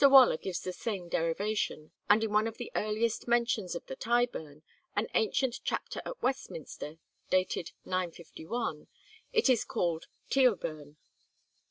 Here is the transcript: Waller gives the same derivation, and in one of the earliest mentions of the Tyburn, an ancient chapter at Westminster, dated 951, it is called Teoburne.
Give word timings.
Waller 0.03 0.35
gives 0.37 0.61
the 0.61 0.73
same 0.73 1.09
derivation, 1.09 1.91
and 2.09 2.23
in 2.23 2.33
one 2.33 2.47
of 2.47 2.57
the 2.57 2.71
earliest 2.75 3.27
mentions 3.27 3.75
of 3.75 3.85
the 3.85 3.95
Tyburn, 3.95 4.63
an 4.95 5.05
ancient 5.13 5.59
chapter 5.63 6.01
at 6.07 6.23
Westminster, 6.23 6.97
dated 7.29 7.71
951, 7.85 8.87
it 9.31 9.47
is 9.47 9.63
called 9.63 10.07
Teoburne. 10.31 10.95